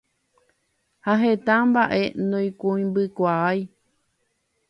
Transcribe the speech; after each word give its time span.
ha 1.05 1.13
heta 1.21 1.55
mba'e 1.69 2.01
noikũmbykuaái. 2.29 3.59